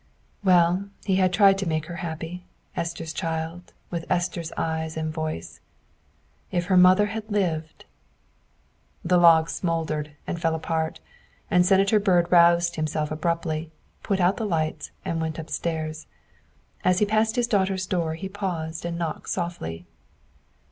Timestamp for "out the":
14.19-14.47